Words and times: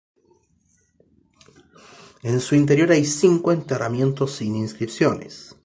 En 2.23 2.39
su 2.39 2.55
interior 2.55 2.89
hay 2.91 3.05
cinco 3.05 3.51
enterramientos 3.51 4.31
sin 4.31 4.55
inscripciones. 4.55 5.55